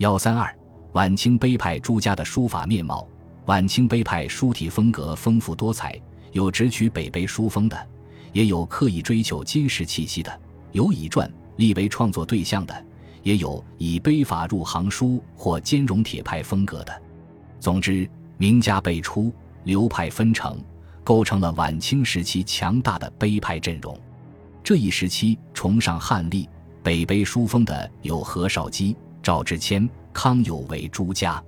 [0.00, 0.50] 幺三二，
[0.92, 3.06] 晚清碑派朱家的书法面貌。
[3.44, 5.94] 晚清碑派书体风格丰富多彩，
[6.32, 7.76] 有直取北碑书风的，
[8.32, 10.40] 也有刻意追求金石气息的，
[10.72, 12.86] 有以篆立为创作对象的，
[13.22, 17.02] 也有以碑法入行书或兼容铁派风格的。
[17.58, 18.08] 总之，
[18.38, 19.30] 名家辈出，
[19.64, 20.58] 流派纷呈，
[21.04, 23.94] 构成了晚清时期强大的碑派阵容。
[24.64, 26.48] 这一时期崇尚汉隶、
[26.82, 31.42] 北碑书风的有何绍基、赵之谦、康有为诸家。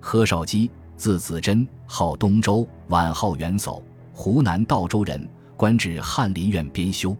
[0.00, 0.70] 何绍基。
[0.96, 3.80] 字子真，号东周，晚号元叟，
[4.12, 7.16] 湖南道州人，官至翰林院编修。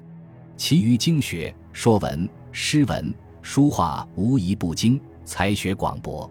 [0.56, 6.28] 其余经学、说文、诗文、书画无一不精，才学广博。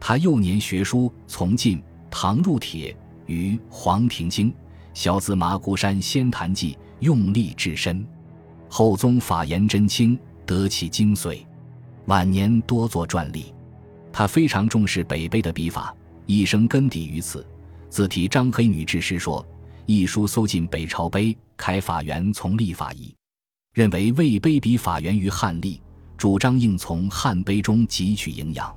[0.00, 4.50] 他幼年学书从进，唐入铁，于《黄庭经》
[4.94, 8.02] 《小字麻姑山仙坛记》用力至深。
[8.70, 11.44] 后宗法言真卿，得其精髓。
[12.08, 13.54] 晚年多作篆隶。
[14.10, 15.94] 他非常重视北碑的笔法。
[16.24, 17.46] 一生根底于此，
[17.88, 19.46] 自题张黑女志诗说
[19.86, 23.14] ：“一书搜尽北朝碑，开法源从立法仪。”
[23.72, 25.80] 认为魏碑笔法源于汉隶，
[26.16, 28.74] 主张应从汉碑中汲取营养。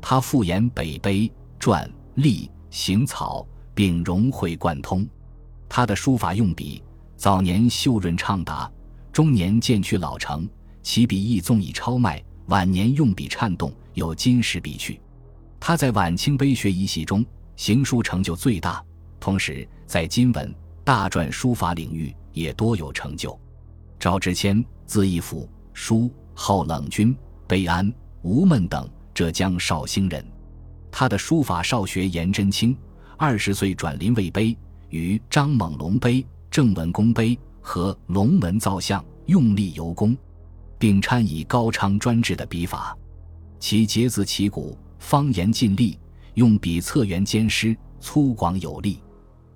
[0.00, 5.06] 他复言北碑篆隶行草，并融会贯通。
[5.68, 6.82] 他的书法用笔，
[7.16, 8.70] 早年秀润畅达，
[9.12, 10.46] 中年渐趋老成，
[10.82, 15.00] 其笔意纵以超迈，晚年用笔颤动，有金石笔趣。
[15.60, 17.24] 他在晚清碑学一系中
[17.56, 18.84] 行书成就最大，
[19.20, 23.38] 同时在金文大篆书法领域也多有成就。
[23.98, 30.24] 赵之谦，字义甫，书号冷君，碑安、吴门等浙江绍兴人。
[30.90, 32.76] 他的书法少学颜真卿，
[33.16, 34.56] 二十岁转临魏碑，
[34.90, 40.16] 于张猛龙碑、郑文公碑和龙门造像用力游工，
[40.82, 42.98] 并参以高昌专制的笔法，
[43.60, 44.76] 其结字旗鼓。
[44.98, 45.96] 方言尽力，
[46.34, 49.00] 用笔策圆兼施，粗犷有力。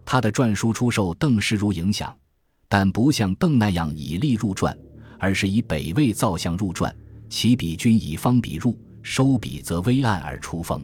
[0.05, 2.17] 他的篆书初受邓世如影响，
[2.69, 4.73] 但不像邓那样以隶入篆，
[5.19, 6.95] 而是以北魏造像入篆。
[7.29, 10.81] 其笔均以方笔入，收笔则微暗而出锋。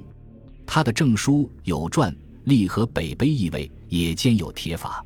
[0.67, 2.13] 他的正书有篆
[2.47, 5.05] 隶和北碑意味，也兼有帖法。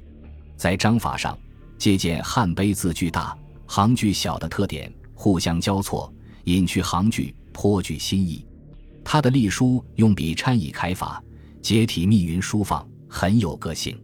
[0.56, 1.38] 在章法上，
[1.76, 6.12] 借鉴汉碑字句大、行距小的特点，互相交错，
[6.44, 8.46] 隐去行距，颇具新意。
[9.02, 11.20] 他的隶书用笔参以楷法，
[11.62, 13.98] 结体密云书放，很有个性。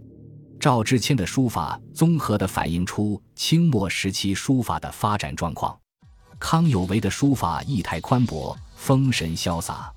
[0.59, 5.77] 赵之谦的书法综合地反映出清末时期书法的发展状况。
[6.39, 9.93] 康有为的书法意态宽博，风神潇洒。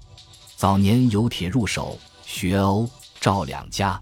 [0.55, 2.89] 早年由铁入手，学欧
[3.19, 3.99] 赵两家，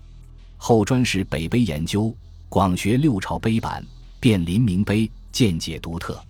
[0.58, 2.16] 后专使北碑研究，
[2.50, 3.86] 广学六朝碑版，
[4.20, 6.22] 遍临明碑，见解独特。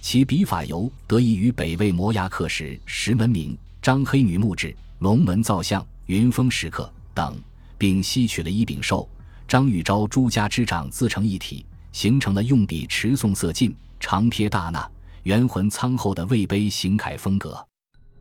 [0.00, 3.56] 其笔法尤得益于北魏摩崖刻石石门铭。
[3.82, 7.34] 张黑女墓志、龙门造像、云峰石刻等，
[7.78, 9.08] 并吸取了伊秉寿、
[9.48, 14.86] 张玉昭诸家之长自成一体，形成了用笔持诵色劲、长贴大捺、
[15.22, 17.66] 圆浑苍厚的魏碑行楷风格。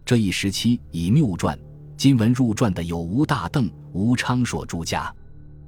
[0.05, 1.59] 这一时期以谬篆、
[1.97, 5.13] 金文入篆的有吴大邓、吴昌硕诸家。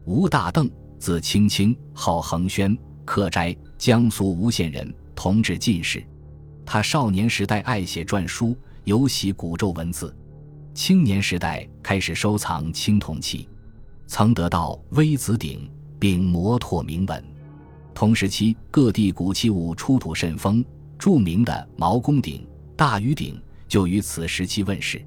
[0.06, 6.04] 吴大邓，字青青，号恒轩，客斋，江苏吴县人，同治进士。
[6.66, 8.58] 他少年时代爱写篆书。
[8.86, 10.12] 尤喜古咒文字，
[10.74, 13.48] 青年时代开始收藏青铜器，
[14.08, 17.24] 曾得到微子鼎，并磨拓铭文。
[17.94, 20.66] 同时期各地古器物出土甚丰，
[20.98, 22.44] 著名的毛公鼎、
[22.76, 25.00] 大禹鼎就于此时期问世，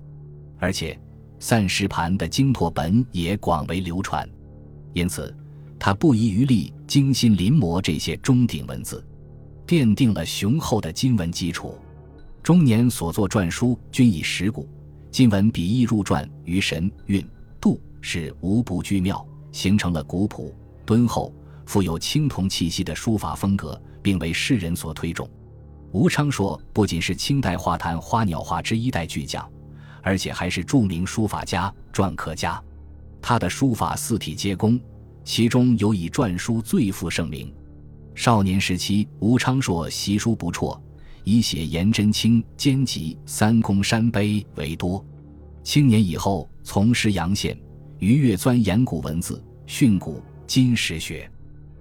[0.61, 0.97] 而且
[1.41, 4.25] 散石盘的精拓本也广为流传。
[4.93, 5.37] 因此，
[5.81, 9.05] 他不遗余力精心临摹这些钟鼎文字，
[9.67, 11.79] 奠定了雄厚的金文基础。
[12.43, 14.69] 中年所作篆书均以石鼓、
[15.11, 17.27] 金文笔意入篆，于神韵
[17.61, 20.55] 度是无不居妙，形成了古朴
[20.85, 25.27] 敦厚、富有青铜气息的书法风格，并为世人所推崇。
[25.93, 29.49] 吴昌硕不仅是清代画坛花鸟画之一代巨匠，
[30.03, 32.63] 而且还是著名书法家、篆刻家。
[33.23, 34.79] 他的书法四体皆工，
[35.25, 37.51] 其中有以篆书最负盛名。
[38.15, 40.81] 少年时期，吴昌硕习书不辍。
[41.27, 45.03] 以写颜真卿兼集三公山碑为多。
[45.63, 47.59] 青年以后从师阳县，
[47.99, 51.27] 于越钻研古文字、训诂金石学，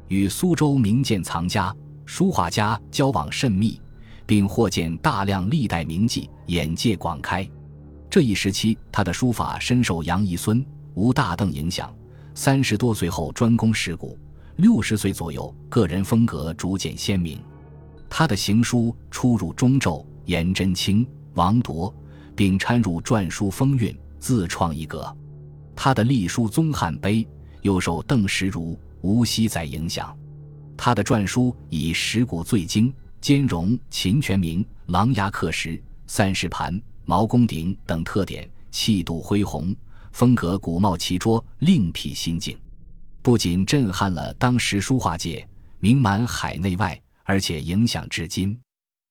[0.08, 1.76] 与苏州名鉴藏家、
[2.06, 3.78] 书画家交往甚密，
[4.26, 7.46] 并获见大量历代名迹，眼界广开。
[8.10, 11.94] 这一时期，他的书法深受杨遗孙、吴大邓影响。
[12.34, 14.18] 三十多岁后专攻石鼓，
[14.58, 17.40] 六十岁左右，个人风格逐渐鲜明。
[18.10, 21.94] 他的行书出入中咒、颜真卿、王铎，
[22.36, 25.16] 并掺入篆书风韵，自创一格。
[25.76, 27.28] 他的隶书宗汉碑
[27.62, 30.16] 又受邓石如、吴熙载影响。
[30.78, 39.76] 他的篆书以石鼓最精、兼容秦泉铭、琅琊刻石、三世盘、毛公鼎等特点，气度恢宏，
[40.12, 42.56] 风格古貌奇拙，另辟新境。
[43.24, 45.48] 不仅震撼了当时书画界，
[45.80, 48.60] 名满海内外，而且影响至今。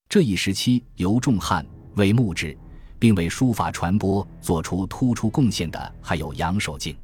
[0.06, 2.54] 这一时期，尤仲汉、魏牧志，
[2.98, 6.94] 并为书法传播做出突出贡献的，还有杨守敬。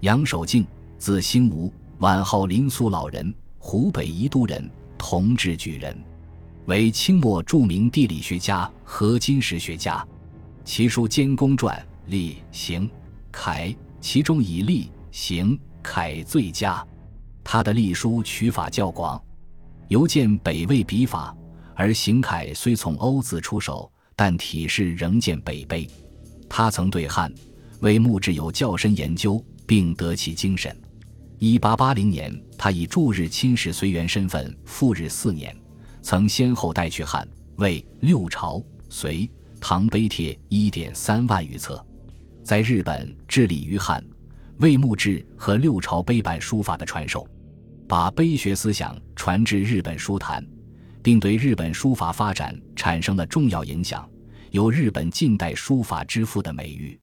[0.00, 0.66] 杨守敬，
[0.98, 4.68] 字兴吴，晚号林苏老人，湖北宜都人，
[4.98, 5.96] 同治举人，
[6.66, 10.04] 为清末著名地理学家和金石学家。
[10.64, 12.90] 其书兼公传、隶、行、
[13.30, 16.86] 楷，其中以隶、行、楷最佳。
[17.42, 19.22] 他的隶书取法较广，
[19.88, 21.36] 尤见北魏笔法。
[21.74, 25.88] 而行楷虽从欧字出手，但体式仍见北碑。
[26.48, 27.32] 他曾对汉
[27.80, 30.78] 魏墓志有较深研究，并得其精神。
[31.38, 35.56] 一八八零年，他以驻日亲使随员身份赴日四年，
[36.02, 39.26] 曾先后带去汉魏六朝隋
[39.58, 41.82] 唐碑帖一点三万余册，
[42.44, 44.04] 在日本致力于汉
[44.60, 47.26] 魏墓志和六朝碑版书法的传授，
[47.88, 50.46] 把碑学思想传至日本书坛。
[51.02, 54.06] 并对日本书法发展产生了重要影响，
[54.50, 57.00] 有日本近代书法之父的美誉。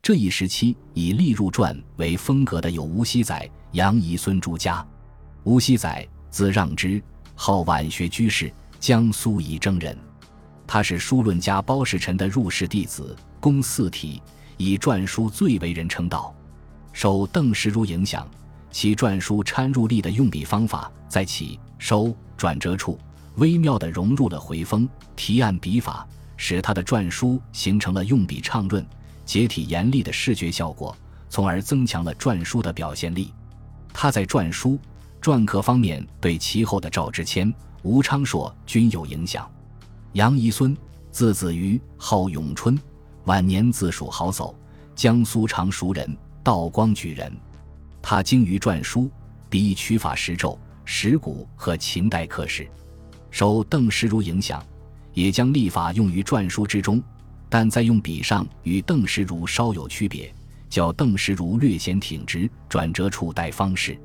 [0.00, 4.82] 这一时期以隶入篆为风格的有吴熙载、杨仪孙朱家。
[5.42, 7.02] 吴熙载，字让之，
[7.34, 9.94] 号晚学居士，江苏仪征人。
[10.66, 14.22] 他是书论家包世臣的入室弟子，工四体，
[14.56, 16.34] 以篆书最为人称道。
[16.94, 18.26] 受邓石如影响，
[18.70, 22.98] 其篆书掺入力的用笔方法，在起、收、转折处。
[23.34, 26.06] 微妙地融入了回风提按笔法，
[26.36, 28.86] 使他的篆书形成了用笔畅润、
[29.24, 30.96] 结体严厉的视觉效果，
[31.28, 33.34] 从而增强了篆书的表现力。
[33.92, 34.78] 他在篆书、
[35.20, 37.52] 篆刻方面对其后的赵之谦、
[37.82, 39.50] 吴昌硕均有影响。
[40.12, 40.76] 杨遗孙，
[41.10, 42.80] 字子瑜，号永春，
[43.24, 44.54] 晚年自属好叟，
[44.94, 47.32] 江苏常熟人，道光举人。
[48.00, 49.10] 他精于篆书，
[49.48, 52.68] 笔取法石咒、石鼓和秦代刻石。
[53.30, 54.64] 受邓石如影响，
[55.14, 57.02] 也将隶法用于篆书之中，
[57.48, 60.32] 但在用笔上与邓石如稍有区别，
[60.68, 63.98] 较邓石如略显挺直，转折处带方式，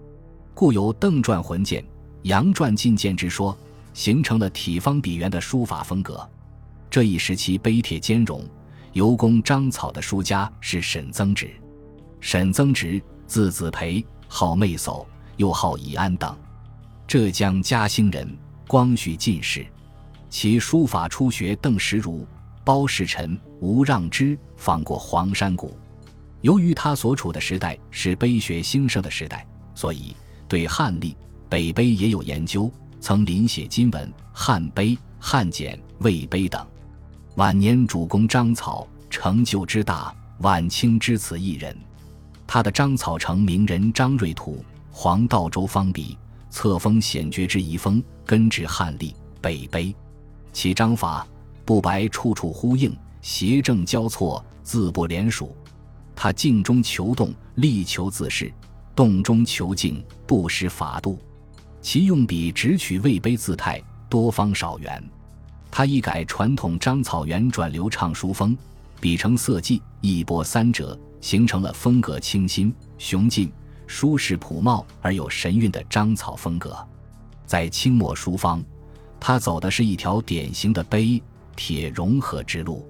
[0.54, 1.84] 故有邓篆浑健、
[2.24, 3.56] 杨篆进谏之说，
[3.94, 6.28] 形成了体方笔圆的书法风格。
[6.90, 8.44] 这一时期碑帖兼容，
[8.94, 11.52] 尤工章草的书家是沈曾直。
[12.20, 15.06] 沈曾植，字子培，号妹叟，
[15.38, 16.36] 又号以安等，
[17.08, 18.38] 浙江嘉兴人。
[18.68, 19.66] 光绪进士，
[20.30, 22.24] 其书法初学邓石如、
[22.64, 25.76] 包世臣、吴让之，访过黄山谷。
[26.42, 29.44] 由于他所处的时代是碑学兴盛的时代，
[29.74, 30.16] 所以
[30.48, 31.18] 对汉隶、
[31.50, 36.64] 北碑也有研究，曾临写金文、汉碑、汉简、魏碑等。
[37.38, 41.76] 晚年主攻章草，成就之大，晚清之此一人。
[42.52, 46.18] 他的章草成名人张瑞图，黄道周方笔。
[46.50, 49.96] 册封显绝之遗风，根植汉隶北碑，
[50.52, 51.28] 其章法
[51.64, 52.92] 不白，处处呼应，
[53.22, 55.56] 邪正交错，字不连属。
[56.16, 58.48] 他静中求动，力求自适；
[58.96, 61.20] 动中求静，不失法度。
[61.82, 63.80] 其用笔只取魏碑字态，
[64.10, 65.04] 多方少圆。
[65.70, 68.58] 他一改传统章草圆转流畅书风，
[69.00, 73.52] 笔成色迹，一波三折，形成了风格清新雄劲。
[73.88, 76.78] 舒适朴茂而有神韵的章草风格，
[77.48, 78.64] 在清末书方，
[79.20, 81.20] 他走的是一条典型的碑
[81.56, 82.88] 帖融合之路。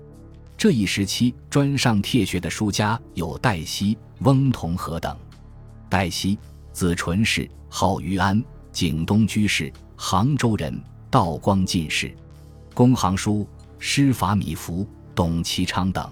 [0.57, 5.17] 这一时期专上帖学的书家有戴熙、翁同龢等。
[5.87, 6.37] 戴熙，
[6.73, 8.43] 字纯士，号于安，
[8.73, 10.77] 景东居士，杭州人，
[11.09, 12.13] 道光进士，
[12.73, 16.11] 工行书，师法米芾、董其昌等。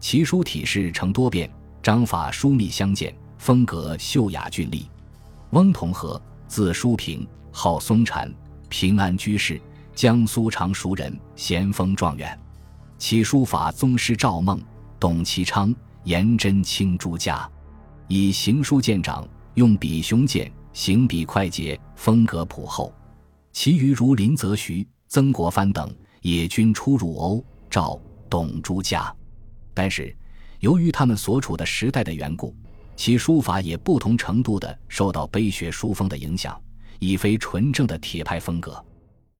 [0.00, 1.48] 其书体式成多变，
[1.82, 3.14] 章法疏密相间。
[3.36, 4.86] 风格秀雅俊丽，
[5.50, 8.30] 翁同龢，字叔平，号松禅，
[8.68, 9.58] 平安居士，
[9.94, 12.38] 江苏常熟人，咸丰状元。
[12.98, 14.60] 其书法宗师赵孟、
[14.98, 17.50] 董其昌、颜真卿诸家，
[18.08, 22.92] 以行书见长，用笔雄健，行笔快捷，风格朴厚。
[23.52, 25.90] 其余如林则徐、曾国藩等，
[26.20, 29.10] 也均出入欧、赵、董诸家。
[29.80, 30.14] 但是，
[30.58, 32.54] 由于他们所处的时代的缘故。
[32.96, 36.60] 其书法也不同程度的受到碑学书风的影响，
[36.98, 38.84] 已非纯正的铁派风格。